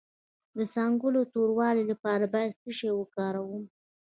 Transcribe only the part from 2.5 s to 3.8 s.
څه شی وکاروم؟